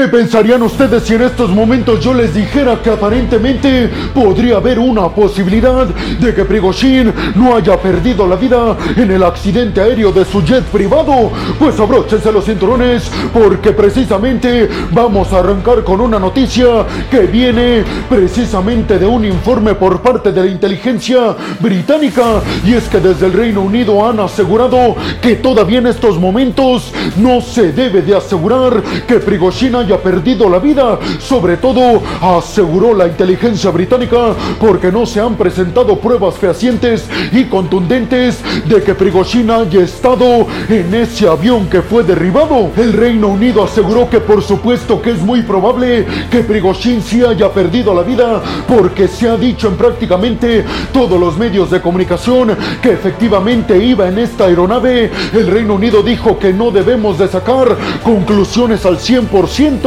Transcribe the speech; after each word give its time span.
¿Qué 0.00 0.08
pensarían 0.08 0.62
ustedes 0.62 1.02
si 1.02 1.12
en 1.12 1.20
estos 1.20 1.50
momentos 1.50 2.00
yo 2.00 2.14
les 2.14 2.32
dijera 2.32 2.80
que 2.82 2.88
aparentemente 2.88 3.90
podría 4.14 4.56
haber 4.56 4.78
una 4.78 5.10
posibilidad 5.10 5.86
de 5.88 6.34
que 6.34 6.46
Prigozhin 6.46 7.12
no 7.34 7.54
haya 7.54 7.76
perdido 7.76 8.26
la 8.26 8.36
vida 8.36 8.78
en 8.96 9.10
el 9.10 9.22
accidente 9.22 9.78
aéreo 9.78 10.10
de 10.10 10.24
su 10.24 10.42
jet 10.42 10.64
privado? 10.64 11.30
Pues 11.58 11.78
abróchense 11.78 12.32
los 12.32 12.46
cinturones 12.46 13.10
porque 13.30 13.72
precisamente 13.72 14.70
vamos 14.90 15.34
a 15.34 15.40
arrancar 15.40 15.84
con 15.84 16.00
una 16.00 16.18
noticia 16.18 16.86
que 17.10 17.26
viene 17.26 17.84
precisamente 18.08 18.98
de 18.98 19.04
un 19.04 19.26
informe 19.26 19.74
por 19.74 20.00
parte 20.00 20.32
de 20.32 20.40
la 20.40 20.50
inteligencia 20.50 21.36
británica 21.60 22.40
y 22.64 22.72
es 22.72 22.88
que 22.88 23.00
desde 23.00 23.26
el 23.26 23.34
Reino 23.34 23.60
Unido 23.60 24.08
han 24.08 24.18
asegurado 24.18 24.96
que 25.20 25.36
todavía 25.36 25.80
en 25.80 25.88
estos 25.88 26.18
momentos 26.18 26.90
no 27.18 27.42
se 27.42 27.72
debe 27.72 28.00
de 28.00 28.16
asegurar 28.16 28.82
que 29.06 29.16
Prigozhin 29.16 29.74
haya 29.74 29.89
perdido 29.98 30.48
la 30.48 30.58
vida. 30.58 30.98
Sobre 31.18 31.56
todo 31.56 32.02
aseguró 32.20 32.94
la 32.94 33.06
inteligencia 33.06 33.70
británica 33.70 34.34
porque 34.60 34.90
no 34.92 35.06
se 35.06 35.20
han 35.20 35.36
presentado 35.36 35.98
pruebas 35.98 36.36
fehacientes 36.36 37.08
y 37.32 37.44
contundentes 37.44 38.40
de 38.66 38.82
que 38.82 38.94
Prigozhin 38.94 39.50
haya 39.50 39.80
estado 39.80 40.46
en 40.68 40.94
ese 40.94 41.28
avión 41.28 41.66
que 41.68 41.82
fue 41.82 42.02
derribado. 42.02 42.70
El 42.76 42.92
Reino 42.92 43.28
Unido 43.28 43.64
aseguró 43.64 44.08
que 44.08 44.20
por 44.20 44.42
supuesto 44.42 45.00
que 45.00 45.10
es 45.10 45.20
muy 45.20 45.42
probable 45.42 46.06
que 46.30 46.40
Prigozhin 46.40 47.02
sí 47.02 47.22
haya 47.24 47.50
perdido 47.50 47.94
la 47.94 48.02
vida 48.02 48.42
porque 48.68 49.08
se 49.08 49.28
ha 49.28 49.36
dicho 49.36 49.68
en 49.68 49.76
prácticamente 49.76 50.64
todos 50.92 51.18
los 51.18 51.36
medios 51.36 51.70
de 51.70 51.80
comunicación 51.80 52.56
que 52.82 52.92
efectivamente 52.92 53.82
iba 53.82 54.08
en 54.08 54.18
esta 54.18 54.44
aeronave. 54.44 55.10
El 55.32 55.46
Reino 55.46 55.74
Unido 55.74 56.02
dijo 56.02 56.38
que 56.38 56.52
no 56.52 56.70
debemos 56.70 57.18
de 57.18 57.28
sacar 57.28 57.76
conclusiones 58.02 58.84
al 58.86 58.98
100%, 58.98 59.79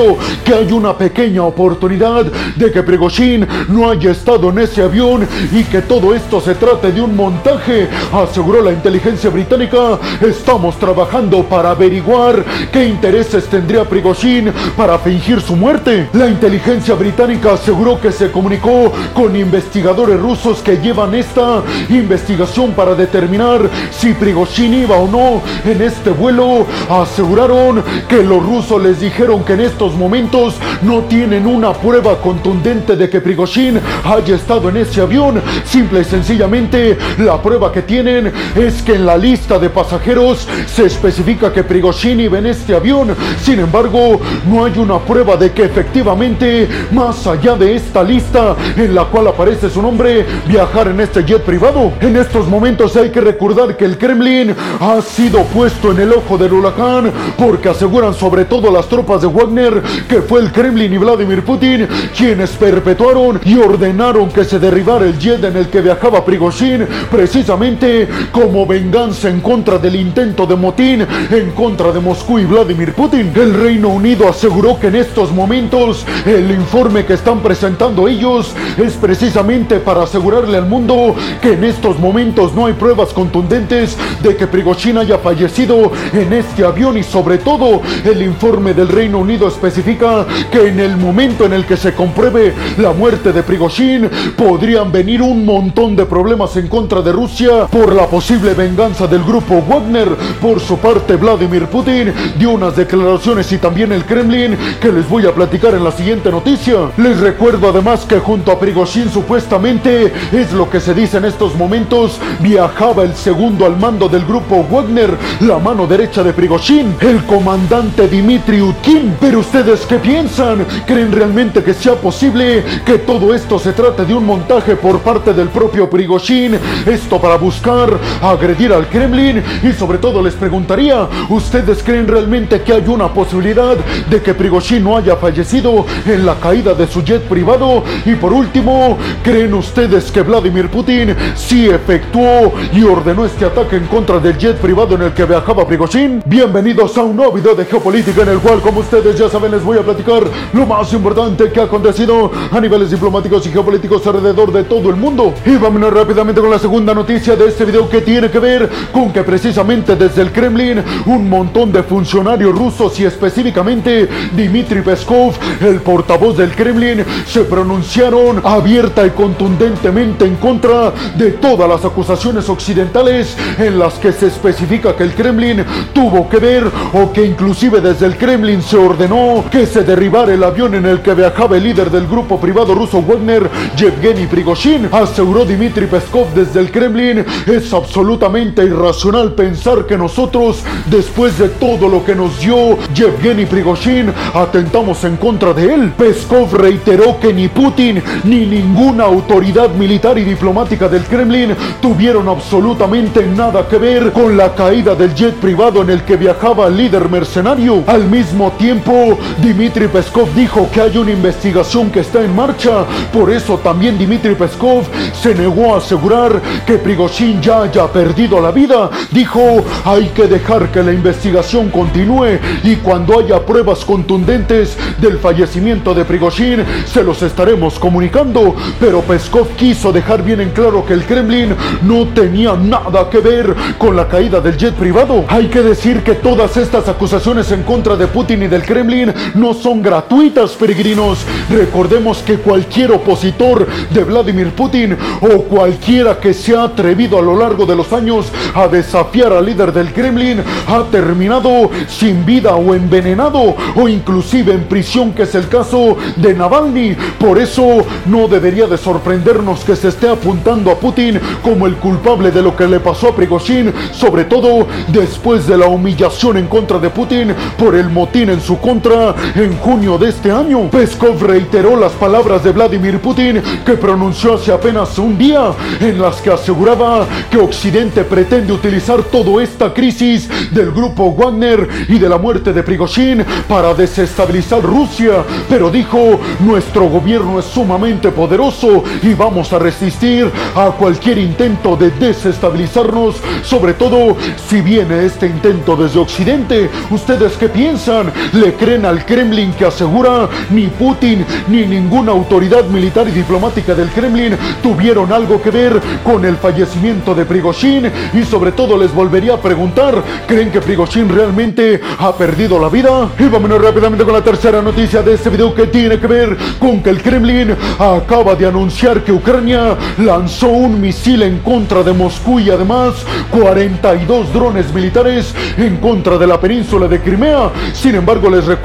que 0.43 0.53
hay 0.53 0.71
una 0.71 0.97
pequeña 0.97 1.43
oportunidad 1.43 2.25
de 2.55 2.71
que 2.71 2.81
Prigozhin 2.81 3.47
no 3.67 3.89
haya 3.89 4.12
estado 4.12 4.49
en 4.49 4.59
ese 4.59 4.81
avión 4.81 5.27
y 5.51 5.63
que 5.65 5.81
todo 5.81 6.15
esto 6.15 6.41
se 6.41 6.55
trate 6.55 6.91
de 6.91 7.01
un 7.01 7.15
montaje, 7.15 7.87
aseguró 8.12 8.62
la 8.62 8.71
inteligencia 8.71 9.29
británica. 9.29 9.99
Estamos 10.20 10.77
trabajando 10.77 11.43
para 11.43 11.71
averiguar 11.71 12.43
qué 12.71 12.85
intereses 12.85 13.45
tendría 13.45 13.84
Prigozhin 13.84 14.51
para 14.76 14.98
fingir 14.98 15.41
su 15.41 15.55
muerte. 15.55 16.09
La 16.13 16.27
inteligencia 16.27 16.96
británica 16.96 17.53
aseguró 17.53 18.01
que 18.01 18.12
se 18.12 18.31
comunicó 18.31 18.91
con 19.13 19.35
investigadores 19.35 20.20
rusos 20.20 20.59
que 20.63 20.77
llevan 20.77 21.13
esta 21.13 21.62
investigación 21.90 22.71
para 22.71 22.96
determinar 22.96 23.70
si 23.91 24.13
Prigozhin 24.13 24.73
iba 24.73 24.98
o 24.98 25.07
no 25.07 25.41
en 25.70 25.81
este 25.84 26.09
vuelo. 26.09 26.65
Aseguraron 26.90 27.84
que 28.09 28.23
los 28.23 28.43
rusos 28.43 28.81
les 28.81 28.99
dijeron 28.99 29.43
que 29.43 29.53
en 29.53 29.62
estos 29.74 29.96
momentos 29.96 30.54
no 30.84 31.02
tienen 31.05 31.48
una 31.48 31.74
prueba 31.74 32.21
contundente 32.21 32.96
de 32.96 33.10
que 33.10 33.21
Prigozhin 33.21 33.80
haya 34.04 34.35
estado 34.35 34.70
en 34.70 34.77
ese 34.77 35.02
avión. 35.02 35.41
Simple 35.65 36.02
y 36.02 36.04
sencillamente 36.04 36.96
la 37.18 37.41
prueba 37.41 37.71
que 37.71 37.82
tienen 37.82 38.32
es 38.55 38.84
que 38.84 38.93
en 38.93 39.07
la 39.07 39.18
lista 39.18 39.57
de 39.57 39.71
pasajeros 39.71 40.48
se 40.68 40.85
especifica 40.85 41.52
que 41.52 41.63
Prigozhin 41.63 42.20
iba 42.20 42.38
en 42.38 42.46
este 42.46 42.76
avión. 42.76 43.15
Sin 43.41 43.62
embargo, 43.62 44.21
no 44.48 44.63
hay 44.63 44.77
una 44.77 44.99
prueba 44.99 45.38
de 45.38 45.52
que 45.52 45.63
efectivamente, 45.63 46.70
más 46.91 47.26
allá 47.26 47.55
de 47.55 47.76
esta 47.76 48.04
lista 48.04 48.55
en 48.77 48.93
la 48.93 49.05
cual 49.05 49.27
aparece 49.27 49.71
su 49.71 49.82
nombre, 49.82 50.24
viajar 50.48 50.90
en 50.90 50.99
este 50.99 51.24
jet 51.24 51.41
privado. 51.41 51.93
En 51.99 52.15
estos 52.15 52.48
momentos 52.48 52.96
hay 52.96 53.10
que 53.10 53.21
recordar 53.21 53.76
que 53.76 53.85
el 53.85 53.98
Kremlin 53.98 54.55
ha 54.80 55.02
sido 55.02 55.43
puesto 55.46 55.91
en 55.91 55.99
el 55.99 56.13
ojo 56.13 56.37
del 56.37 56.54
huracán 56.54 57.12
porque 57.40 57.70
aseguran 57.70 58.13
sobre 58.13 58.46
todo 58.46 58.71
las 58.71 58.87
tropas 58.87 59.21
de 59.21 59.27
Wagner 59.27 59.62
que 60.07 60.21
fue 60.21 60.41
el 60.41 60.51
Kremlin 60.51 60.93
y 60.93 60.97
Vladimir 60.97 61.43
Putin 61.43 61.87
quienes 62.15 62.51
perpetuaron 62.51 63.39
y 63.45 63.57
ordenaron 63.57 64.29
que 64.29 64.44
se 64.44 64.59
derribara 64.59 65.06
el 65.06 65.17
jet 65.17 65.44
en 65.44 65.56
el 65.56 65.67
que 65.67 65.81
viajaba 65.81 66.25
Prigozhin 66.25 66.85
precisamente 67.09 68.07
como 68.31 68.66
venganza 68.66 69.29
en 69.29 69.40
contra 69.40 69.78
del 69.78 69.96
intento 69.96 70.46
de 70.46 70.56
motín 70.56 71.06
en 71.31 71.52
contra 71.52 71.91
de 71.91 72.00
Moscú 72.00 72.40
y 72.40 72.46
Vladimir 72.46 72.94
Putin. 72.94 73.31
El 73.35 73.53
Reino 73.53 73.90
Unido 73.90 74.28
aseguró 74.28 74.79
que 74.79 74.88
en 74.88 74.96
estos 74.96 75.31
momentos 75.31 76.06
el 76.25 76.52
informe 76.52 77.06
que 77.06 77.13
están 77.13 77.40
presentando 77.40 78.07
ellos 78.07 78.53
es 78.78 78.94
precisamente 78.94 79.79
para 79.79 80.03
asegurarle 80.03 80.57
al 80.57 80.68
mundo 80.68 81.16
que 81.41 81.53
en 81.53 81.63
estos 81.63 82.00
momentos 82.00 82.53
no 82.53 82.66
hay 82.66 82.73
pruebas 82.73 83.13
contundentes 83.13 83.97
de 84.22 84.35
que 84.35 84.47
Prigozhin 84.47 84.97
haya 84.97 85.18
fallecido 85.19 85.91
en 86.12 86.34
este 86.34 86.66
avión 86.66 86.97
y 86.97 87.03
sobre 87.03 87.38
todo 87.38 87.81
el 88.03 88.22
informe 88.22 88.73
del 88.73 88.90
Reino 88.90 89.19
Unido 89.19 89.47
especifica 89.53 90.25
que 90.52 90.68
en 90.68 90.80
el 90.80 90.97
momento 90.97 91.46
en 91.46 91.53
el 91.53 91.66
que 91.66 91.78
se 91.78 91.94
compruebe 91.94 92.53
la 92.78 92.91
muerte 92.91 93.31
de 93.31 93.44
Prigozhin 93.44 94.09
podrían 94.36 94.91
venir 94.91 95.22
un 95.22 95.46
montón 95.46 95.96
de 95.96 96.06
problemas 96.06 96.58
en 96.58 96.68
contra 96.68 97.02
de 97.02 97.12
Rusia 97.12 97.68
por 97.68 97.94
la 97.94 98.08
posible 98.08 98.53
venganza 98.53 99.08
del 99.08 99.24
grupo 99.24 99.64
Wagner. 99.68 100.09
Por 100.41 100.59
su 100.59 100.78
parte 100.78 101.16
Vladimir 101.16 101.68
Putin 101.68 102.14
dio 102.38 102.52
unas 102.52 102.75
declaraciones 102.75 103.52
y 103.52 103.58
también 103.58 103.91
el 103.91 104.06
Kremlin 104.06 104.58
que 104.81 104.91
les 104.91 105.08
voy 105.08 105.25
a 105.25 105.34
platicar 105.34 105.74
en 105.74 105.84
la 105.84 105.91
siguiente 105.91 106.31
noticia. 106.31 106.91
Les 106.97 107.20
recuerdo 107.20 107.70
además 107.70 108.06
que 108.06 108.20
junto 108.20 108.52
a 108.52 108.59
Prigozhin 108.59 109.09
supuestamente 109.09 110.12
es 110.31 110.52
lo 110.53 110.70
que 110.70 110.80
se 110.80 110.94
dice 110.94 111.18
en 111.18 111.25
estos 111.25 111.56
momentos 111.56 112.20
viajaba 112.40 113.03
el 113.03 113.16
segundo 113.16 113.66
al 113.66 113.78
mando 113.78 114.09
del 114.09 114.25
grupo 114.25 114.66
Wagner, 114.70 115.18
la 115.41 115.59
mano 115.59 115.85
derecha 115.85 116.24
de 116.24 116.34
Prigozhin, 116.34 116.96
el 117.02 117.24
comandante 117.25 118.08
Dmitry 118.08 118.62
Utkin. 118.62 119.16
Pero 119.20 119.43
ustedes 119.44 119.86
qué 119.86 119.98
piensan? 119.98 120.66
¿Creen 120.88 121.12
realmente 121.12 121.62
que 121.62 121.74
sea 121.74 121.96
posible 121.96 122.64
que 122.86 123.00
todo 123.00 123.34
esto 123.34 123.59
se 123.59 123.74
trate 123.74 124.06
de 124.06 124.14
un 124.14 124.26
montaje 124.26 124.78
por 124.78 125.00
parte 125.00 125.34
del 125.34 125.50
propio 125.50 125.90
Prigozhin? 125.90 126.58
Esto 126.86 127.20
para 127.20 127.36
buscar 127.36 127.90
agredir 128.22 128.72
al 128.72 128.88
Kremlin 128.88 129.44
y 129.62 129.74
sobre 129.74 129.98
todo 129.98 130.22
les 130.22 130.36
preguntaría, 130.36 131.09
¿ustedes 131.30 131.84
creen 131.84 132.08
realmente 132.08 132.62
que 132.62 132.72
hay 132.72 132.88
una 132.88 133.14
posibilidad 133.14 133.76
de 134.09 134.22
que 134.22 134.34
Prigozhin 134.34 134.82
no 134.82 134.96
haya 134.96 135.18
fallecido 135.18 135.86
en 136.06 136.26
la 136.26 136.36
caída 136.36 136.74
de 136.74 136.88
su 136.88 137.03
jet 137.03 137.24
privado? 137.24 137.84
Y 138.06 138.16
por 138.16 138.32
último, 138.32 138.98
¿creen 139.24 139.53
ustedes 139.56 140.09
que 140.09 140.22
Vladimir 140.22 140.70
Putin 140.70 141.16
sí 141.36 141.68
efectuó 141.68 142.53
y 142.72 142.84
ordenó 142.84 143.26
este 143.26 143.46
ataque 143.46 143.76
en 143.76 143.88
contra 143.88 144.20
del 144.20 144.38
jet 144.38 144.58
privado 144.58 144.96
en 144.96 145.02
el 145.02 145.14
que 145.14 145.26
viajaba 145.26 145.68
Prigozhin? 145.68 146.24
Bienvenidos 146.26 146.98
a 146.98 147.03
un 147.03 147.18
nuevo 147.18 147.34
video 147.34 147.53
de 147.56 147.66
geopolítica 147.66 148.22
en 148.22 148.30
el 148.30 148.40
cual, 148.40 148.62
como 148.62 148.80
ustedes 148.80 149.18
ya 149.20 149.33
saben, 149.34 149.50
les 149.50 149.64
voy 149.64 149.80
a 149.80 149.82
platicar 149.82 150.22
lo 150.54 150.68
más 150.68 150.94
importante 150.94 151.52
que 151.52 151.60
ha 151.60 151.64
acontecido 151.64 152.32
a 152.52 152.62
niveles 152.62 152.92
diplomáticos 152.92 153.48
y 153.48 153.50
geopolíticos 153.50 154.06
alrededor 154.06 154.54
de 154.54 154.64
todo 154.64 154.92
el 154.92 154.96
mundo. 154.96 155.34
Y 155.44 155.56
vámonos 155.56 155.92
rápidamente 155.92 156.40
con 156.40 156.52
la 156.52 156.60
segunda 156.60 156.94
noticia 156.94 157.36
de 157.36 157.48
este 157.48 157.66
video 157.66 157.90
que 157.90 158.02
tiene 158.02 158.30
que 158.30 158.38
ver 158.38 158.70
con 158.92 159.12
que 159.12 159.24
precisamente 159.24 159.96
desde 159.96 160.22
el 160.22 160.32
Kremlin 160.32 160.84
un 161.08 161.28
montón 161.28 161.72
de 161.72 161.82
funcionarios 161.82 162.56
rusos 162.56 163.00
y 163.00 163.06
específicamente 163.06 164.08
Dmitry 164.34 164.84
Peskov, 164.84 165.34
el 165.62 165.82
portavoz 165.82 166.38
del 166.38 166.52
Kremlin, 166.52 167.04
se 167.26 167.44
pronunciaron 167.46 168.40
abierta 168.44 169.04
y 169.04 169.10
contundentemente 169.10 170.26
en 170.26 170.36
contra 170.36 170.94
de 171.18 171.32
todas 171.32 171.68
las 171.68 171.84
acusaciones 171.84 172.48
occidentales 172.50 173.36
en 173.58 173.80
las 173.80 173.96
que 173.96 174.12
se 174.12 174.28
especifica 174.28 174.96
que 174.96 175.02
el 175.02 175.16
Kremlin 175.16 175.66
tuvo 175.92 176.30
que 176.30 176.38
ver 176.38 176.72
o 176.94 177.12
que 177.12 177.26
inclusive 177.26 177.82
desde 177.82 178.06
el 178.06 178.16
Kremlin 178.16 178.62
se 178.62 178.78
ordenó 178.78 179.22
que 179.51 179.66
se 179.66 179.84
derribara 179.84 180.34
el 180.34 180.44
avión 180.44 180.75
en 180.75 180.85
el 180.85 181.01
que 181.01 181.13
viajaba 181.13 181.57
el 181.57 181.63
líder 181.63 181.89
del 181.89 182.07
grupo 182.07 182.39
privado 182.39 182.75
ruso 182.75 183.01
Wagner, 183.01 183.50
Yevgeny 183.78 184.28
Prigozhin. 184.28 184.89
Aseguró 184.91 185.45
Dmitry 185.45 185.88
Peskov 185.88 186.34
desde 186.34 186.59
el 186.59 186.72
Kremlin, 186.72 187.25
es 187.45 187.73
absolutamente 187.73 188.63
irracional 188.63 189.34
pensar 189.34 189.85
que 189.85 189.97
nosotros, 189.97 190.63
después 190.88 191.38
de 191.38 191.50
todo 191.50 191.88
lo 191.88 192.03
que 192.03 192.16
nos 192.16 192.39
dio 192.39 192.78
Yevgeny 192.94 193.45
Prigozhin, 193.45 194.13
atentamos 194.34 195.03
en 195.03 195.17
contra 195.17 195.53
de 195.53 195.73
él. 195.73 195.94
Peskov 195.97 196.53
reiteró 196.53 197.19
que 197.19 197.34
ni 197.34 197.47
Putin 197.47 198.02
ni 198.23 198.46
ninguna 198.46 199.05
autoridad 199.05 199.69
militar 199.76 200.17
y 200.17 200.23
diplomática 200.23 200.87
del 200.87 201.03
Kremlin 201.03 201.55
tuvieron 201.81 202.28
absolutamente 202.28 203.26
nada 203.26 203.67
que 203.67 203.78
ver 203.78 204.11
con 204.11 204.35
la 204.35 204.53
caída 204.53 204.96
del 204.96 205.14
jet 205.14 205.35
privado 205.35 205.81
en 205.81 205.90
el 205.90 206.03
que 206.03 206.17
viajaba 206.17 206.67
el 206.67 206.78
líder 206.78 207.09
mercenario. 207.09 207.84
Al 207.87 208.05
mismo 208.09 208.52
tiempo, 208.53 209.13
Dmitry 209.38 209.88
Peskov 209.88 210.34
dijo 210.34 210.70
que 210.72 210.82
hay 210.82 210.98
una 210.98 211.12
investigación 211.12 211.92
que 211.92 212.02
está 212.02 212.24
en 212.24 212.36
marcha. 212.36 212.86
Por 213.12 213.32
eso 213.32 213.58
también 213.58 213.98
Dmitry 213.98 214.36
Peskov 214.36 214.84
se 215.14 215.36
negó 215.36 215.74
a 215.74 215.78
asegurar 215.78 216.42
que 216.66 216.78
Prigozhin 216.78 217.42
ya 217.42 217.64
haya 217.64 217.88
perdido 217.88 218.40
la 218.40 218.52
vida. 218.52 218.90
Dijo, 219.12 219.64
hay 219.86 220.08
que 220.10 220.28
dejar 220.28 220.72
que 220.72 220.84
la 220.84 220.94
investigación 220.94 221.70
continúe 221.70 222.40
y 222.64 222.76
cuando 222.78 223.20
haya 223.20 223.46
pruebas 223.46 223.84
contundentes 223.86 224.78
del 225.00 225.18
fallecimiento 225.20 225.94
de 225.94 226.06
Prigozhin, 226.06 226.64
se 226.86 227.04
los 227.04 227.22
estaremos 227.22 227.80
comunicando. 227.80 228.56
Pero 228.80 229.02
Peskov 229.02 229.48
quiso 229.56 229.92
dejar 229.92 230.24
bien 230.24 230.42
en 230.42 230.52
claro 230.52 230.86
que 230.86 230.94
el 230.94 231.06
Kremlin 231.06 231.56
no 231.84 232.08
tenía 232.10 232.54
nada 232.54 233.10
que 233.10 233.20
ver 233.20 233.54
con 233.78 233.96
la 233.96 234.08
caída 234.08 234.40
del 234.40 234.58
jet 234.58 234.74
privado. 234.74 235.26
Hay 235.28 235.48
que 235.48 235.62
decir 235.62 236.04
que 236.04 236.14
todas 236.14 236.58
estas 236.58 236.88
acusaciones 236.88 237.52
en 237.52 237.64
contra 237.64 237.96
de 237.96 238.08
Putin 238.08 238.44
y 238.44 238.48
del 238.48 238.64
Kremlin 238.64 239.03
No 239.35 239.53
son 239.53 239.82
gratuitas, 239.82 240.52
peregrinos. 240.52 241.20
Recordemos 241.50 242.20
que 242.20 242.38
cualquier 242.38 242.91
opositor 242.91 243.67
de 243.90 244.03
Vladimir 244.03 244.52
Putin 244.52 244.97
o 245.22 245.44
cualquiera 245.44 246.20
que 246.20 246.34
se 246.34 246.55
ha 246.55 246.64
atrevido 246.64 247.17
a 247.17 247.22
lo 247.22 247.38
largo 247.38 247.66
de 247.66 247.76
los 247.76 247.91
años 247.94 248.32
a 248.53 248.67
desafiar 248.67 249.34
al 249.34 249.46
líder 249.46 249.73
del 249.73 249.94
Kremlin 249.94 250.41
ha 250.67 250.84
terminado 250.91 251.70
sin 251.88 252.26
vida 252.26 252.55
o 252.55 252.73
envenenado 252.73 253.55
o 253.76 253.88
inclusive 253.88 254.53
en 254.53 254.64
prisión, 254.66 255.14
que 255.14 255.23
es 255.23 255.35
el 255.35 255.47
caso 255.47 255.97
de 256.15 256.33
Navalny. 256.33 256.95
Por 257.19 257.39
eso 257.39 257.85
no 258.05 258.27
debería 258.27 258.67
de 258.67 258.77
sorprendernos 258.77 259.63
que 259.63 259.75
se 259.75 259.89
esté 259.89 260.09
apuntando 260.09 260.71
a 260.71 260.75
Putin 260.75 261.19
como 261.41 261.67
el 261.67 261.75
culpable 261.75 262.31
de 262.31 262.41
lo 262.41 262.55
que 262.55 262.67
le 262.67 262.79
pasó 262.79 263.09
a 263.09 263.15
Prigozhin, 263.15 263.73
sobre 263.91 264.25
todo 264.25 264.67
después 264.89 265.47
de 265.47 265.57
la 265.57 265.67
humillación 265.67 266.38
en 266.38 266.47
contra 266.47 266.79
de 266.79 266.89
Putin 266.89 267.33
por 267.57 267.75
el 267.75 267.89
motín 267.89 268.29
en 268.29 268.41
su 268.41 268.59
contra 268.59 268.82
en 268.83 269.57
junio 269.59 269.97
de 269.97 270.09
este 270.09 270.30
año. 270.30 270.69
Peskov 270.69 271.24
reiteró 271.24 271.77
las 271.77 271.94
palabras 271.94 272.44
de 272.44 272.51
Vladimir 272.51 273.00
Putin 273.00 273.41
que 273.65 273.74
pronunció 273.74 274.33
hace 274.33 274.51
apenas 274.51 274.97
un 274.97 275.18
día, 275.18 275.51
en 275.80 276.01
las 276.01 276.18
que 276.18 276.31
aseguraba 276.31 277.07
que 277.31 277.38
Occidente 277.38 278.03
pretende 278.03 278.51
utilizar 278.51 279.01
toda 279.03 279.41
esta 279.41 279.74
crisis 279.74 280.30
del 280.51 280.71
grupo 280.71 281.13
Wagner 281.13 281.65
y 281.88 281.97
de 281.97 282.09
la 282.09 282.18
muerte 282.18 282.51
de 282.51 282.62
Prigozhin 282.62 283.25
para 283.47 283.74
desestabilizar 283.74 284.62
Rusia, 284.62 285.24
pero 285.47 285.69
dijo, 285.69 286.19
nuestro 286.41 286.89
gobierno 286.89 287.39
es 287.39 287.45
sumamente 287.45 288.12
poderoso 288.12 288.83
y 289.01 289.13
vamos 289.13 289.53
a 289.53 289.59
resistir 289.59 290.29
a 290.56 290.71
cualquier 290.71 291.19
intento 291.19 291.77
de 291.77 291.89
desestabilizarnos, 291.91 293.15
sobre 293.44 293.75
todo 293.75 294.18
si 294.50 294.59
viene 294.59 295.06
este 295.06 295.27
intento 295.27 295.77
desde 295.77 296.00
Occidente. 296.00 296.69
¿Ustedes 296.89 297.38
qué 297.38 297.47
piensan? 297.47 298.12
¿Le 298.33 298.53
creen 298.56 298.72
al 298.81 299.05
Kremlin 299.05 299.53
que 299.53 299.65
asegura 299.65 300.27
ni 300.49 300.67
Putin 300.67 301.23
ni 301.47 301.65
ninguna 301.65 302.11
autoridad 302.11 302.65
militar 302.65 303.07
y 303.07 303.11
diplomática 303.11 303.75
del 303.75 303.89
Kremlin 303.89 304.35
tuvieron 304.63 305.13
algo 305.13 305.39
que 305.41 305.51
ver 305.51 305.79
con 306.03 306.25
el 306.25 306.37
fallecimiento 306.37 307.13
de 307.13 307.25
Prigozhin? 307.25 307.91
Y 308.13 308.23
sobre 308.23 308.51
todo 308.51 308.77
les 308.77 308.93
volvería 308.93 309.35
a 309.35 309.41
preguntar, 309.41 310.01
¿creen 310.27 310.51
que 310.51 310.59
Prigozhin 310.59 311.07
realmente 311.07 311.79
ha 311.99 312.11
perdido 312.13 312.59
la 312.59 312.69
vida? 312.69 313.09
Y 313.19 313.27
vámonos 313.27 313.61
rápidamente 313.61 314.03
con 314.03 314.13
la 314.13 314.23
tercera 314.23 314.61
noticia 314.61 315.03
de 315.03 315.13
este 315.13 315.29
video 315.29 315.53
que 315.53 315.67
tiene 315.67 315.99
que 315.99 316.07
ver 316.07 316.35
con 316.59 316.81
que 316.81 316.89
el 316.89 317.01
Kremlin 317.01 317.55
acaba 317.77 318.33
de 318.35 318.47
anunciar 318.47 319.03
que 319.03 319.11
Ucrania 319.11 319.77
lanzó 319.99 320.47
un 320.47 320.81
misil 320.81 321.21
en 321.21 321.39
contra 321.39 321.83
de 321.83 321.93
Moscú 321.93 322.39
y 322.39 322.49
además 322.49 322.95
42 323.29 324.33
drones 324.33 324.73
militares 324.73 325.33
en 325.57 325.77
contra 325.77 326.17
de 326.17 326.27
la 326.27 326.39
península 326.39 326.87
de 326.87 326.99
Crimea. 326.99 327.51
Sin 327.73 327.95
embargo, 327.95 328.29
les 328.29 328.45
recuerdo 328.45 328.62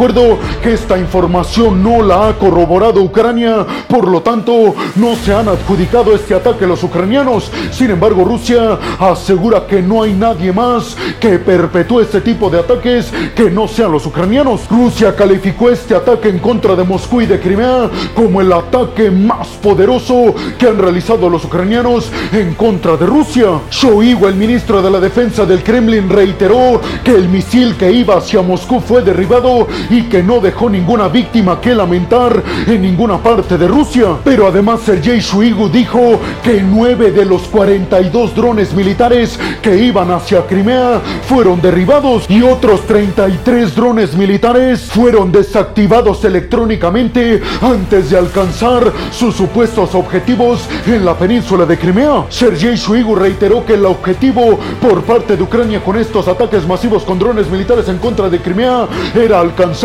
que 0.62 0.74
esta 0.74 0.96
información 0.96 1.82
no 1.82 2.02
la 2.02 2.28
ha 2.28 2.38
corroborado 2.38 3.02
Ucrania, 3.02 3.66
por 3.88 4.06
lo 4.06 4.22
tanto, 4.22 4.72
no 4.94 5.16
se 5.16 5.34
han 5.34 5.48
adjudicado 5.48 6.14
este 6.14 6.36
ataque 6.36 6.68
los 6.68 6.84
ucranianos. 6.84 7.50
Sin 7.72 7.90
embargo, 7.90 8.24
Rusia 8.24 8.78
asegura 9.00 9.66
que 9.66 9.82
no 9.82 10.04
hay 10.04 10.14
nadie 10.14 10.52
más 10.52 10.96
que 11.18 11.40
perpetúe 11.40 12.02
este 12.02 12.20
tipo 12.20 12.48
de 12.48 12.60
ataques 12.60 13.12
que 13.34 13.50
no 13.50 13.66
sean 13.66 13.90
los 13.90 14.06
ucranianos. 14.06 14.68
Rusia 14.70 15.16
calificó 15.16 15.68
este 15.68 15.96
ataque 15.96 16.28
en 16.28 16.38
contra 16.38 16.76
de 16.76 16.84
Moscú 16.84 17.20
y 17.20 17.26
de 17.26 17.40
Crimea 17.40 17.90
como 18.14 18.40
el 18.40 18.52
ataque 18.52 19.10
más 19.10 19.48
poderoso 19.60 20.32
que 20.58 20.68
han 20.68 20.78
realizado 20.78 21.28
los 21.28 21.44
ucranianos 21.44 22.08
en 22.32 22.54
contra 22.54 22.96
de 22.96 23.04
Rusia. 23.04 23.46
Shoigu, 23.68 24.28
el 24.28 24.36
ministro 24.36 24.80
de 24.80 24.90
la 24.92 25.00
defensa 25.00 25.44
del 25.44 25.64
Kremlin, 25.64 26.08
reiteró 26.08 26.80
que 27.02 27.16
el 27.16 27.28
misil 27.28 27.76
que 27.76 27.90
iba 27.90 28.16
hacia 28.16 28.42
Moscú 28.42 28.80
fue 28.80 29.02
derribado 29.02 29.66
y 29.90 30.02
que 30.02 30.22
no 30.22 30.40
dejó 30.40 30.68
ninguna 30.68 31.08
víctima 31.08 31.60
que 31.60 31.74
lamentar 31.74 32.42
en 32.66 32.82
ninguna 32.82 33.18
parte 33.18 33.56
de 33.56 33.68
Rusia. 33.68 34.16
Pero 34.24 34.46
además 34.46 34.80
Sergei 34.84 35.20
Shoigu 35.20 35.68
dijo 35.68 36.20
que 36.42 36.62
nueve 36.62 37.10
de 37.10 37.24
los 37.24 37.42
42 37.42 38.34
drones 38.34 38.74
militares 38.74 39.38
que 39.62 39.76
iban 39.76 40.10
hacia 40.10 40.46
Crimea 40.46 41.00
fueron 41.26 41.60
derribados 41.60 42.24
y 42.28 42.42
otros 42.42 42.86
33 42.86 43.74
drones 43.74 44.14
militares 44.14 44.82
fueron 44.82 45.32
desactivados 45.32 46.24
electrónicamente 46.24 47.40
antes 47.60 48.10
de 48.10 48.18
alcanzar 48.18 48.92
sus 49.10 49.34
supuestos 49.34 49.94
objetivos 49.94 50.68
en 50.86 51.04
la 51.04 51.14
península 51.14 51.64
de 51.64 51.78
Crimea. 51.78 52.26
Sergei 52.28 52.76
Shoigu 52.76 53.14
reiteró 53.14 53.64
que 53.64 53.74
el 53.74 53.86
objetivo 53.86 54.58
por 54.80 55.02
parte 55.02 55.36
de 55.36 55.42
Ucrania 55.42 55.80
con 55.80 55.96
estos 55.96 56.28
ataques 56.28 56.66
masivos 56.66 57.04
con 57.04 57.18
drones 57.18 57.48
militares 57.48 57.88
en 57.88 57.98
contra 57.98 58.28
de 58.28 58.40
Crimea 58.40 58.86
era 59.14 59.40
alcanzar 59.40 59.77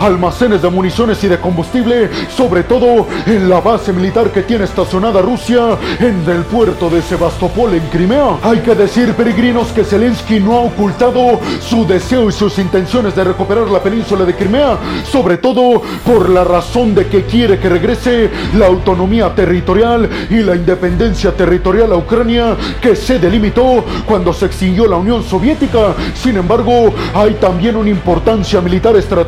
almacenes 0.00 0.62
de 0.62 0.70
municiones 0.70 1.22
y 1.22 1.28
de 1.28 1.38
combustible, 1.38 2.08
sobre 2.34 2.62
todo 2.62 3.06
en 3.26 3.50
la 3.50 3.60
base 3.60 3.92
militar 3.92 4.30
que 4.30 4.42
tiene 4.42 4.64
estacionada 4.64 5.20
Rusia 5.20 5.76
en 6.00 6.24
el 6.28 6.42
puerto 6.44 6.88
de 6.88 7.02
Sebastopol 7.02 7.74
en 7.74 7.86
Crimea. 7.88 8.38
Hay 8.42 8.60
que 8.60 8.74
decir, 8.74 9.12
peregrinos, 9.14 9.68
que 9.68 9.84
Zelensky 9.84 10.40
no 10.40 10.56
ha 10.56 10.60
ocultado 10.60 11.40
su 11.60 11.86
deseo 11.86 12.28
y 12.28 12.32
sus 12.32 12.58
intenciones 12.58 13.14
de 13.14 13.24
recuperar 13.24 13.68
la 13.68 13.82
península 13.82 14.24
de 14.24 14.34
Crimea, 14.34 14.78
sobre 15.04 15.36
todo 15.36 15.82
por 16.04 16.30
la 16.30 16.44
razón 16.44 16.94
de 16.94 17.06
que 17.06 17.24
quiere 17.24 17.58
que 17.58 17.68
regrese 17.68 18.30
la 18.54 18.66
autonomía 18.66 19.34
territorial 19.34 20.08
y 20.30 20.36
la 20.36 20.56
independencia 20.56 21.32
territorial 21.32 21.92
a 21.92 21.96
Ucrania 21.96 22.56
que 22.80 22.96
se 22.96 23.18
delimitó 23.18 23.84
cuando 24.06 24.32
se 24.32 24.46
extinguió 24.46 24.86
la 24.86 24.96
Unión 24.96 25.22
Soviética. 25.22 25.94
Sin 26.14 26.36
embargo, 26.36 26.94
hay 27.14 27.34
también 27.34 27.76
una 27.76 27.90
importancia 27.90 28.60
militar 28.60 28.96
estratégica 28.96 29.25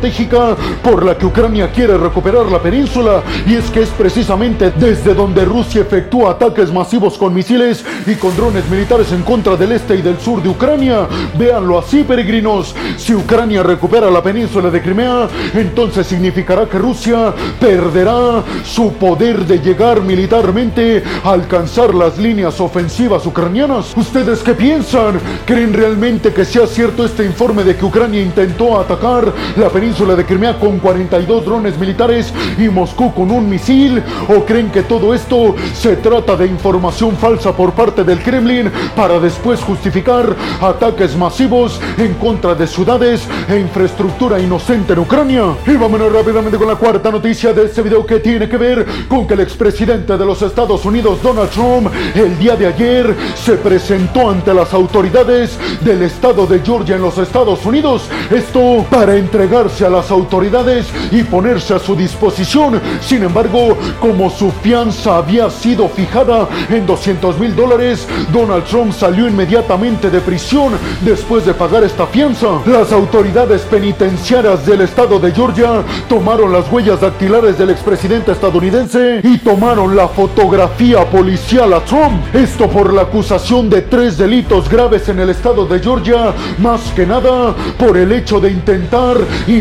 por 0.83 1.05
la 1.05 1.19
que 1.19 1.27
Ucrania 1.27 1.71
quiere 1.73 1.99
recuperar 1.99 2.47
la 2.47 2.61
península 2.61 3.23
y 3.47 3.55
es 3.55 3.69
que 3.71 3.83
es 3.83 3.89
precisamente 3.91 4.71
desde 4.71 5.13
donde 5.13 5.45
Rusia 5.45 5.83
efectúa 5.83 6.33
ataques 6.33 6.73
masivos 6.73 7.19
con 7.19 7.35
misiles 7.35 7.85
y 8.07 8.15
con 8.15 8.37
drones 8.37 8.69
militares 8.71 9.11
en 9.13 9.23
contra 9.23 9.57
del 9.57 9.73
este 9.73 9.97
y 9.97 10.03
del 10.03 10.19
sur 10.21 10.43
de 10.43 10.49
Ucrania. 10.49 11.09
Véanlo 11.37 11.79
así, 11.79 12.05
peregrinos. 12.05 12.75
Si 12.97 13.15
Ucrania 13.15 13.63
recupera 13.63 14.11
la 14.11 14.23
península 14.23 14.71
de 14.71 14.81
Crimea, 14.81 15.29
entonces 15.55 16.07
significará 16.07 16.67
que 16.67 16.79
Rusia 16.79 17.35
perderá 17.61 18.43
su 18.65 18.93
poder 18.93 19.45
de 19.47 19.59
llegar 19.59 20.03
militarmente 20.03 21.03
a 21.25 21.33
alcanzar 21.33 21.95
las 21.95 22.19
líneas 22.19 22.61
ofensivas 22.61 23.27
ucranianas. 23.27 23.97
¿Ustedes 23.97 24.41
qué 24.41 24.55
piensan? 24.55 25.19
¿Creen 25.45 25.73
realmente 25.73 26.33
que 26.33 26.45
sea 26.45 26.67
cierto 26.67 27.05
este 27.05 27.25
informe 27.25 27.65
de 27.65 27.75
que 27.77 27.85
Ucrania 27.85 28.23
intentó 28.23 28.79
atacar 28.79 29.33
la 29.57 29.69
península 29.69 29.88
de 29.89 30.27
Crimea 30.27 30.59
con 30.59 30.79
42 30.79 31.47
drones 31.47 31.79
militares 31.79 32.33
y 32.59 32.69
Moscú 32.69 33.13
con 33.15 33.31
un 33.31 33.49
misil? 33.49 34.03
¿O 34.29 34.45
creen 34.45 34.71
que 34.71 34.83
todo 34.83 35.15
esto 35.15 35.57
se 35.73 35.97
trata 35.97 36.37
de 36.37 36.47
información 36.47 37.17
falsa 37.17 37.57
por 37.57 37.73
parte 37.73 38.05
del 38.05 38.23
Kremlin 38.23 38.71
para 38.95 39.19
después 39.19 39.61
justificar 39.61 40.37
ataques 40.61 41.17
masivos 41.17 41.81
en 41.97 42.13
contra 42.15 42.55
de 42.55 42.67
ciudades 42.67 43.27
e 43.49 43.59
infraestructura 43.59 44.39
inocente 44.39 44.93
en 44.93 44.99
Ucrania? 44.99 45.57
Y 45.67 45.73
vámonos 45.77 46.13
rápidamente 46.13 46.59
con 46.59 46.69
la 46.69 46.77
cuarta 46.77 47.11
noticia 47.11 47.55
de 47.55 47.65
este 47.65 47.81
video 47.81 48.05
que 48.05 48.21
tiene 48.21 48.47
que 48.47 48.59
ver 48.59 48.87
con 49.09 49.27
que 49.27 49.35
el 49.35 49.41
expresidente 49.41 50.19
de 50.19 50.25
los 50.27 50.43
Estados 50.43 50.85
Unidos, 50.85 51.23
Donald 51.23 51.49
Trump, 51.51 51.89
el 52.15 52.39
día 52.39 52.57
de 52.57 52.67
ayer 52.67 53.17
se 53.35 53.55
presentó 53.55 54.29
ante 54.29 54.53
las 54.53 54.75
autoridades 54.75 55.59
del 55.81 56.03
estado 56.03 56.47
de 56.47 56.61
Georgia 56.61 56.97
en 56.97 57.03
los 57.03 57.17
Estados 57.17 57.65
Unidos. 57.65 58.03
Esto 58.31 58.85
para 58.91 59.17
entregarse 59.17 59.78
a 59.85 59.91
las 59.91 60.11
autoridades 60.11 60.87
y 61.11 61.23
ponerse 61.23 61.75
a 61.75 61.79
su 61.79 61.95
disposición. 61.95 62.81
Sin 63.01 63.23
embargo, 63.23 63.77
como 64.01 64.31
su 64.31 64.51
fianza 64.51 65.17
había 65.17 65.51
sido 65.51 65.89
fijada 65.89 66.49
en 66.69 66.87
200 66.87 67.39
mil 67.39 67.55
dólares, 67.55 68.07
Donald 68.33 68.65
Trump 68.65 68.93
salió 68.93 69.29
inmediatamente 69.29 70.11
de 70.11 70.21
prisión 70.21 70.73
después 71.03 71.45
de 71.45 71.55
pagar 71.55 71.85
esta 71.85 72.07
fianza. 72.07 72.47
Las 72.67 72.93
autoridades 72.93 73.63
penitenciarias 73.63 74.65
del 74.67 74.83
estado 74.83 75.19
de 75.19 75.33
Georgia 75.33 75.83
tomaron 76.09 76.53
las 76.53 76.71
huellas 76.71 77.01
dactilares 77.01 77.59
del 77.59 77.71
expresidente 77.71 78.33
estadounidense 78.33 79.21
y 79.23 79.39
tomaron 79.39 79.95
la 79.97 80.09
fotografía 80.09 81.09
policial 81.11 81.73
a 81.73 81.81
Trump. 81.81 82.35
Esto 82.35 82.69
por 82.69 82.93
la 82.93 83.03
acusación 83.03 83.71
de 83.71 83.83
tres 83.83 84.19
delitos 84.19 84.69
graves 84.69 85.09
en 85.09 85.21
el 85.21 85.31
estado 85.31 85.67
de 85.67 85.81
Georgia, 85.81 86.33
más 86.59 86.81
que 86.95 87.07
nada 87.07 87.55
por 87.79 87.97
el 87.97 88.13
hecho 88.13 88.41
de 88.41 88.51
intentar 88.51 89.17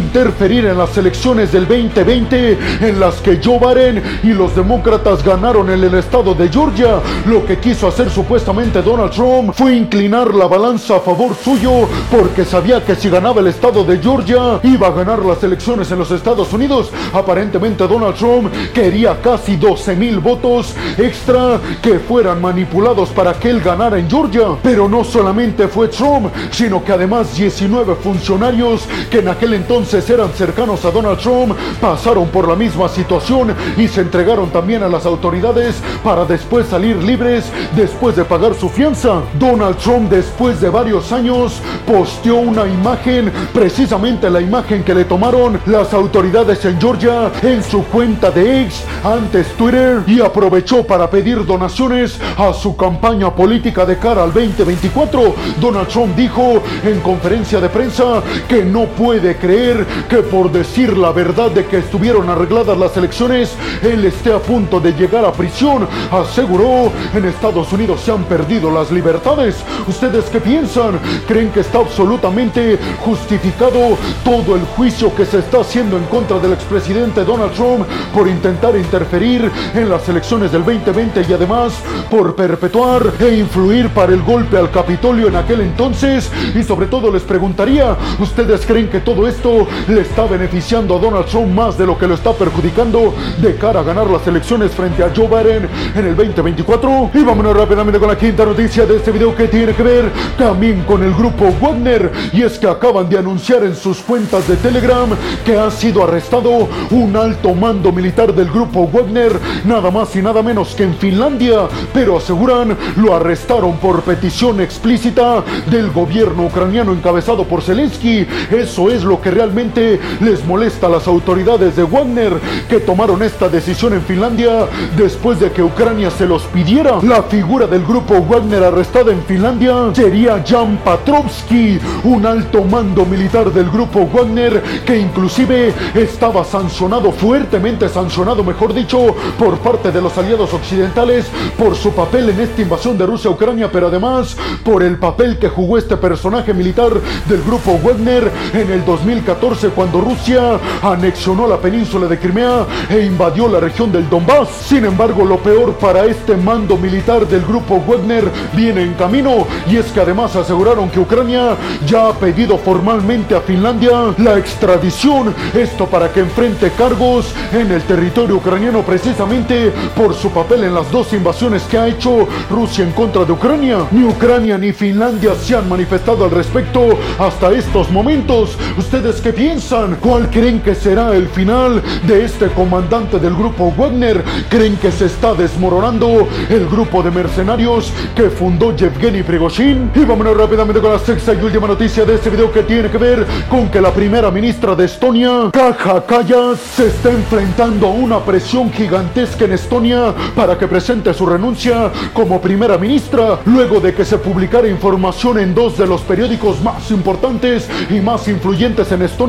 interferir 0.08 0.66
en 0.66 0.78
las 0.78 0.98
elecciones 0.98 1.52
del 1.52 1.68
2020 1.68 2.58
en 2.80 3.00
las 3.00 3.16
que 3.16 3.42
Joe 3.44 3.60
Biden 3.60 4.02
y 4.24 4.30
los 4.30 4.56
demócratas 4.56 5.22
ganaron 5.22 5.70
en 5.70 5.84
el 5.84 5.94
estado 5.96 6.34
de 6.34 6.48
Georgia. 6.48 7.02
Lo 7.26 7.46
que 7.46 7.58
quiso 7.58 7.90
hacer 7.90 8.10
supuestamente 8.10 8.82
Donald 8.82 9.12
Trump 9.12 9.52
fue 9.54 9.76
inclinar 9.76 10.34
la 10.34 10.48
balanza 10.48 10.96
a 10.96 11.00
favor 11.02 11.36
suyo 11.36 11.90
porque 12.10 12.46
sabía 12.46 12.84
que 12.86 12.96
si 12.96 13.10
ganaba 13.10 13.42
el 13.42 13.48
estado 13.48 13.84
de 13.84 13.98
Georgia 14.00 14.62
iba 14.64 14.88
a 14.88 14.92
ganar 14.92 15.20
las 15.26 15.44
elecciones 15.44 15.92
en 15.92 16.00
los 16.00 16.10
Estados 16.12 16.54
Unidos. 16.54 16.90
Aparentemente 17.14 17.86
Donald 17.86 18.16
Trump 18.16 18.50
quería 18.74 19.22
casi 19.22 19.58
12 19.58 19.94
mil 19.98 20.20
votos 20.20 20.74
extra 20.98 21.60
que 21.82 22.00
fueran 22.00 22.42
manipulados 22.42 23.10
para 23.10 23.34
que 23.34 23.50
él 23.50 23.60
ganara 23.60 24.00
en 24.00 24.10
Georgia. 24.10 24.56
Pero 24.64 24.88
no 24.88 25.04
solamente 25.04 25.68
fue 25.68 25.90
Trump, 25.90 26.34
sino 26.52 26.82
que 26.82 26.94
además 26.94 27.36
19 27.36 27.96
funcionarios 27.96 28.84
que 29.12 29.20
en 29.20 29.28
aquel 29.28 29.54
entonces 29.54 29.87
entonces 29.88 30.10
eran 30.10 30.34
cercanos 30.34 30.84
a 30.84 30.92
Donald 30.92 31.18
Trump 31.18 31.56
pasaron 31.80 32.28
por 32.28 32.46
la 32.46 32.58
misma 32.58 32.90
situación 32.90 33.56
y 33.78 33.88
se 33.88 34.02
entregaron 34.02 34.50
también 34.50 34.84
a 34.84 34.90
las 34.90 35.06
autoridades 35.06 35.76
para 36.04 36.26
después 36.26 36.68
salir 36.68 36.98
libres 36.98 37.46
después 37.74 38.14
de 38.18 38.26
pagar 38.26 38.54
su 38.54 38.68
fianza. 38.68 39.22
Donald 39.40 39.78
Trump 39.78 40.10
después 40.10 40.60
de 40.60 40.70
varios 40.70 41.14
años 41.14 41.62
posteó 41.86 42.36
una 42.36 42.68
imagen, 42.68 43.32
precisamente 43.54 44.30
la 44.30 44.42
imagen 44.42 44.84
que 44.84 44.94
le 44.94 45.06
tomaron 45.06 45.58
las 45.68 45.94
autoridades 45.94 46.66
en 46.66 46.82
Georgia 46.82 47.32
en 47.42 47.64
su 47.64 47.84
cuenta 47.86 48.30
de 48.30 48.64
X, 48.64 48.84
antes 49.06 49.48
Twitter, 49.54 50.04
y 50.06 50.20
aprovechó 50.20 50.84
para 50.86 51.10
pedir 51.10 51.46
donaciones 51.46 52.20
a 52.38 52.52
su 52.52 52.76
campaña 52.76 53.34
política 53.34 53.86
de 53.86 53.98
cara 53.98 54.24
al 54.24 54.34
2024. 54.34 55.34
Donald 55.62 55.88
Trump 55.88 56.14
dijo 56.18 56.62
en 56.84 57.00
conferencia 57.00 57.62
de 57.62 57.70
prensa 57.70 58.22
que 58.50 58.66
no 58.66 58.86
puede 58.98 59.38
creer 59.38 59.77
que 60.10 60.18
por 60.18 60.52
decir 60.52 60.98
la 60.98 61.12
verdad 61.12 61.52
de 61.52 61.66
que 61.66 61.78
estuvieron 61.80 62.30
arregladas 62.30 62.78
las 62.78 62.96
elecciones, 62.98 63.56
él 63.82 64.06
esté 64.06 64.34
a 64.34 64.40
punto 64.40 64.80
de 64.80 64.94
llegar 64.94 65.26
a 65.26 65.32
prisión. 65.32 65.88
Aseguró, 66.12 66.92
en 67.14 67.26
Estados 67.26 67.72
Unidos 67.74 68.02
se 68.02 68.12
han 68.12 68.24
perdido 68.24 68.72
las 68.72 68.92
libertades. 68.92 69.64
¿Ustedes 69.88 70.26
qué 70.26 70.40
piensan? 70.40 71.00
¿Creen 71.28 71.50
que 71.50 71.62
está 71.62 71.80
absolutamente 71.80 72.80
justificado 73.00 73.98
todo 74.24 74.56
el 74.56 74.64
juicio 74.76 75.14
que 75.16 75.26
se 75.26 75.40
está 75.40 75.62
haciendo 75.62 75.98
en 75.98 76.04
contra 76.06 76.40
del 76.40 76.54
expresidente 76.54 77.24
Donald 77.24 77.54
Trump 77.54 77.86
por 78.14 78.28
intentar 78.28 78.76
interferir 78.76 79.50
en 79.74 79.90
las 79.90 80.08
elecciones 80.10 80.52
del 80.52 80.64
2020 80.64 81.26
y 81.28 81.34
además 81.34 81.74
por 82.10 82.36
perpetuar 82.36 83.14
e 83.20 83.36
influir 83.36 83.90
para 83.90 84.14
el 84.14 84.22
golpe 84.22 84.58
al 84.58 84.72
Capitolio 84.72 85.28
en 85.28 85.36
aquel 85.36 85.62
entonces? 85.62 86.32
Y 86.56 86.64
sobre 86.64 86.88
todo 86.88 87.12
les 87.12 87.24
preguntaría, 87.24 87.96
¿ustedes 88.20 88.66
creen 88.66 88.90
que 88.90 89.00
todo 89.00 89.28
esto 89.28 89.67
le 89.88 90.02
está 90.02 90.26
beneficiando 90.26 90.96
a 90.96 91.00
Donald 91.00 91.26
Trump 91.26 91.54
más 91.54 91.78
de 91.78 91.86
lo 91.86 91.98
que 91.98 92.08
lo 92.08 92.16
está 92.16 92.34
perjudicando 92.34 93.14
de 93.42 93.56
cara 93.56 93.82
a 93.82 93.84
ganar 93.84 94.08
las 94.08 94.26
elecciones 94.28 94.72
frente 94.72 95.04
a 95.04 95.12
Joe 95.16 95.28
Biden 95.28 95.70
en 95.96 96.06
el 96.06 96.16
2024? 96.16 97.12
Y 97.14 97.24
vámonos 97.24 97.56
rápidamente 97.56 98.00
con 98.00 98.10
la 98.10 98.18
quinta 98.18 98.46
noticia 98.46 98.86
de 98.86 98.98
este 98.98 99.12
video 99.12 99.36
que 99.36 99.48
tiene 99.48 99.74
que 99.74 99.84
ver 99.84 100.12
también 100.38 100.84
con 100.84 101.04
el 101.04 101.14
grupo 101.14 101.54
Wagner 101.62 102.12
y 102.34 102.44
es 102.44 102.58
que 102.58 102.68
acaban 102.68 103.10
de 103.10 103.18
anunciar 103.18 103.64
en 103.64 103.76
sus 103.76 104.00
cuentas 104.00 104.48
de 104.48 104.56
Telegram 104.58 105.10
que 105.46 105.58
ha 105.58 105.70
sido 105.72 106.04
arrestado 106.04 106.68
un 106.92 107.16
alto 107.16 107.54
mando 107.54 107.92
militar 107.92 108.34
del 108.34 108.50
grupo 108.50 108.88
Wagner, 108.88 109.40
nada 109.66 109.92
más 109.92 110.16
y 110.16 110.22
nada 110.22 110.42
menos 110.42 110.76
que 110.76 110.84
en 110.84 110.96
Finlandia, 110.96 111.68
pero 111.94 112.18
aseguran 112.18 112.78
lo 112.98 113.16
arrestaron 113.16 113.78
por 113.78 114.02
petición 114.02 114.62
explícita 114.62 115.44
del 115.70 115.92
gobierno 115.92 116.46
ucraniano 116.46 116.94
encabezado 116.94 117.44
por 117.46 117.62
Zelensky. 117.62 118.26
Eso 118.52 118.90
es 118.90 119.04
lo 119.04 119.20
que 119.22 119.32
realmente 119.32 119.57
les 119.58 120.46
molesta 120.46 120.86
a 120.86 120.90
las 120.90 121.08
autoridades 121.08 121.76
de 121.76 121.82
Wagner 121.82 122.40
que 122.70 122.80
tomaron 122.80 123.24
esta 123.24 123.50
decisión 123.50 123.94
en 123.94 124.04
Finlandia 124.04 124.68
después 124.96 125.40
de 125.40 125.52
que 125.52 125.64
Ucrania 125.64 126.12
se 126.12 126.28
los 126.28 126.44
pidiera. 126.44 127.00
La 127.02 127.24
figura 127.24 127.66
del 127.66 127.84
grupo 127.84 128.22
Wagner 128.22 128.64
arrestada 128.64 129.12
en 129.12 129.24
Finlandia 129.24 129.74
sería 129.94 130.44
Jan 130.48 130.78
Patrovsky, 130.86 131.80
un 132.04 132.28
alto 132.28 132.66
mando 132.66 133.04
militar 133.04 133.52
del 133.52 133.72
grupo 133.72 134.08
Wagner 134.14 134.62
que 134.86 135.00
inclusive 135.00 135.74
estaba 135.96 136.44
sancionado, 136.44 137.12
fuertemente 137.12 137.90
sancionado, 137.90 138.44
mejor 138.44 138.76
dicho, 138.76 139.16
por 139.40 139.58
parte 139.58 139.92
de 139.92 140.04
los 140.04 140.16
aliados 140.20 140.54
occidentales 140.54 141.26
por 141.58 141.76
su 141.76 141.94
papel 141.94 142.30
en 142.30 142.42
esta 142.42 142.62
invasión 142.62 142.96
de 142.96 143.08
Rusia 143.08 143.32
a 143.32 143.34
Ucrania, 143.34 143.72
pero 143.72 143.88
además 143.88 144.38
por 144.64 144.84
el 144.84 145.00
papel 145.00 145.40
que 145.40 145.50
jugó 145.50 145.80
este 145.80 145.98
personaje 145.98 146.54
militar 146.54 146.92
del 147.28 147.42
grupo 147.42 147.80
Wagner 147.84 148.32
en 148.54 148.72
el 148.72 148.86
2014 148.86 149.47
cuando 149.74 150.02
Rusia 150.02 150.60
anexionó 150.82 151.48
la 151.48 151.58
península 151.58 152.06
de 152.08 152.20
Crimea 152.20 152.66
e 152.90 153.06
invadió 153.06 153.48
la 153.48 153.62
región 153.62 153.90
del 153.94 154.10
Donbass. 154.10 154.50
Sin 154.68 154.84
embargo, 154.84 155.24
lo 155.24 155.38
peor 155.38 155.74
para 155.76 156.06
este 156.06 156.36
mando 156.36 156.76
militar 156.76 157.26
del 157.26 157.44
grupo 157.44 157.82
Wagner 157.88 158.30
viene 158.54 158.84
en 158.84 158.94
camino 158.96 159.48
y 159.70 159.78
es 159.78 159.86
que 159.86 160.02
además 160.02 160.36
aseguraron 160.36 160.90
que 160.90 161.00
Ucrania 161.00 161.56
ya 161.88 162.10
ha 162.10 162.14
pedido 162.14 162.58
formalmente 162.58 163.36
a 163.36 163.42
Finlandia 163.42 164.14
la 164.18 164.38
extradición, 164.38 165.34
esto 165.54 165.86
para 165.86 166.12
que 166.12 166.20
enfrente 166.20 166.72
cargos 166.72 167.34
en 167.54 167.72
el 167.72 167.84
territorio 167.84 168.36
ucraniano 168.36 168.82
precisamente 168.82 169.72
por 169.96 170.14
su 170.14 170.30
papel 170.32 170.66
en 170.66 170.76
las 170.76 170.92
dos 170.92 171.14
invasiones 171.14 171.64
que 171.64 171.78
ha 171.78 171.88
hecho 171.88 172.28
Rusia 172.50 172.84
en 172.84 172.92
contra 172.92 173.24
de 173.24 173.32
Ucrania. 173.32 173.88
Ni 173.92 174.04
Ucrania 174.04 174.58
ni 174.58 174.74
Finlandia 174.74 175.36
se 175.36 175.56
han 175.56 175.70
manifestado 175.70 176.26
al 176.26 176.32
respecto 176.32 176.82
hasta 177.18 177.52
estos 177.52 177.90
momentos. 177.90 178.58
¿Ustedes 178.78 179.22
qué 179.22 179.37
piensan? 179.38 179.98
¿Cuál 180.02 180.32
creen 180.32 180.62
que 180.62 180.74
será 180.74 181.16
el 181.16 181.28
final 181.28 181.84
de 182.08 182.26
este 182.26 182.48
comandante 182.48 183.20
del 183.20 183.36
grupo 183.36 183.72
Wagner? 183.78 184.24
¿Creen 184.50 184.78
que 184.78 184.92
se 184.92 185.06
está 185.06 185.36
desmoronando 185.36 186.28
el 186.50 186.68
grupo 186.68 187.04
de 187.04 187.12
mercenarios 187.12 187.94
que 188.16 188.32
fundó 188.32 188.76
Yevgeny 188.76 189.22
Prigozhin? 189.22 189.92
Y 189.94 190.06
vámonos 190.06 190.36
rápidamente 190.36 190.82
con 190.82 190.92
la 190.92 190.98
sexta 190.98 191.36
y 191.36 191.44
última 191.44 191.68
noticia 191.68 192.04
de 192.04 192.16
este 192.16 192.32
video 192.32 192.52
que 192.52 192.64
tiene 192.64 192.90
que 192.90 192.98
ver 192.98 193.28
con 193.48 193.70
que 193.70 193.80
la 193.80 193.92
primera 193.92 194.32
ministra 194.32 194.74
de 194.74 194.86
Estonia, 194.86 195.52
Kaja 195.54 196.04
Kallas, 196.04 196.60
se 196.60 196.88
está 196.88 197.12
enfrentando 197.12 197.86
a 197.86 197.92
una 197.92 198.20
presión 198.20 198.72
gigantesca 198.72 199.46
en 199.46 199.54
Estonia 199.54 200.16
para 200.36 200.58
que 200.58 200.68
presente 200.68 201.14
su 201.14 201.28
renuncia 201.28 201.92
como 202.12 202.42
primera 202.42 202.80
ministra 202.80 203.40
luego 203.46 203.80
de 203.80 203.94
que 203.94 204.04
se 204.04 204.18
publicara 204.18 204.68
información 204.68 205.38
en 205.38 205.54
dos 205.54 205.78
de 205.78 205.86
los 205.86 206.02
periódicos 206.02 206.60
más 206.64 206.90
importantes 206.90 207.70
y 207.92 208.00
más 208.00 208.28
influyentes 208.28 208.92
en 208.92 209.04
Estonia 209.04 209.27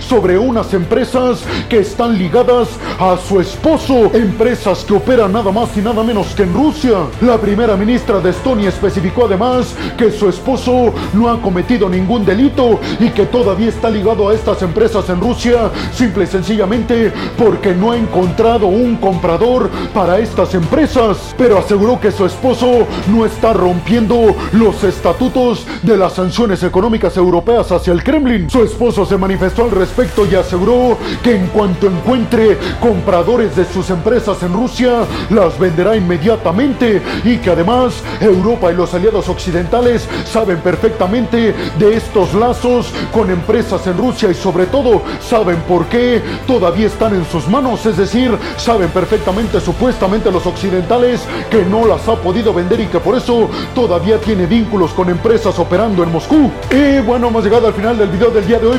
sobre 0.00 0.38
unas 0.38 0.72
empresas 0.72 1.42
que 1.68 1.80
están 1.80 2.16
ligadas 2.16 2.68
a 2.98 3.18
su 3.18 3.40
esposo, 3.40 4.10
empresas 4.14 4.84
que 4.84 4.94
operan 4.94 5.32
nada 5.32 5.52
más 5.52 5.76
y 5.76 5.82
nada 5.82 6.02
menos 6.02 6.28
que 6.34 6.44
en 6.44 6.54
Rusia. 6.54 7.00
La 7.20 7.36
primera 7.36 7.76
ministra 7.76 8.20
de 8.20 8.30
Estonia 8.30 8.70
especificó 8.70 9.26
además 9.26 9.74
que 9.98 10.10
su 10.10 10.30
esposo 10.30 10.94
no 11.12 11.28
ha 11.28 11.42
cometido 11.42 11.90
ningún 11.90 12.24
delito 12.24 12.80
y 12.98 13.10
que 13.10 13.26
todavía 13.26 13.68
está 13.68 13.90
ligado 13.90 14.30
a 14.30 14.34
estas 14.34 14.62
empresas 14.62 15.10
en 15.10 15.20
Rusia, 15.20 15.70
simple 15.92 16.24
y 16.24 16.26
sencillamente 16.26 17.12
porque 17.36 17.74
no 17.74 17.92
ha 17.92 17.98
encontrado 17.98 18.66
un 18.66 18.96
comprador 18.96 19.68
para 19.92 20.18
estas 20.20 20.54
empresas, 20.54 21.34
pero 21.36 21.58
aseguró 21.58 22.00
que 22.00 22.10
su 22.10 22.24
esposo 22.24 22.86
no 23.12 23.26
está 23.26 23.52
rompiendo 23.52 24.34
los 24.52 24.82
estatutos 24.84 25.66
de 25.82 25.98
las 25.98 26.14
sanciones 26.14 26.62
económicas 26.62 27.14
europeas 27.18 27.70
hacia 27.72 27.92
el 27.92 28.02
Kremlin. 28.02 28.48
Su 28.48 28.62
esposo 28.62 29.04
se 29.04 29.18
manifestó 29.18 29.33
al 29.34 29.70
respecto 29.72 30.24
y 30.26 30.34
aseguró 30.36 30.96
que 31.22 31.34
en 31.34 31.48
cuanto 31.48 31.88
encuentre 31.88 32.56
compradores 32.80 33.56
de 33.56 33.64
sus 33.64 33.90
empresas 33.90 34.40
en 34.42 34.52
Rusia, 34.52 35.04
las 35.28 35.58
venderá 35.58 35.96
inmediatamente 35.96 37.02
y 37.24 37.38
que 37.38 37.50
además 37.50 38.02
Europa 38.20 38.70
y 38.70 38.76
los 38.76 38.94
aliados 38.94 39.28
occidentales 39.28 40.08
saben 40.24 40.58
perfectamente 40.58 41.52
de 41.78 41.96
estos 41.96 42.32
lazos 42.34 42.92
con 43.12 43.28
empresas 43.30 43.84
en 43.88 43.98
Rusia 43.98 44.30
y 44.30 44.34
sobre 44.34 44.66
todo 44.66 45.02
saben 45.20 45.56
por 45.68 45.86
qué 45.86 46.22
todavía 46.46 46.86
están 46.86 47.14
en 47.14 47.24
sus 47.26 47.48
manos, 47.48 47.84
es 47.86 47.96
decir, 47.96 48.30
saben 48.56 48.88
perfectamente 48.90 49.60
supuestamente 49.60 50.30
los 50.30 50.46
occidentales 50.46 51.22
que 51.50 51.64
no 51.64 51.86
las 51.86 52.06
ha 52.08 52.14
podido 52.16 52.54
vender 52.54 52.80
y 52.80 52.86
que 52.86 53.00
por 53.00 53.16
eso 53.16 53.50
todavía 53.74 54.18
tiene 54.18 54.46
vínculos 54.46 54.92
con 54.92 55.10
empresas 55.10 55.58
operando 55.58 56.04
en 56.04 56.12
Moscú. 56.12 56.50
Y 56.70 57.00
bueno, 57.00 57.28
hemos 57.28 57.42
llegado 57.42 57.66
al 57.66 57.74
final 57.74 57.98
del 57.98 58.08
video 58.08 58.30
del 58.30 58.46
día 58.46 58.58
de 58.58 58.66
hoy, 58.68 58.78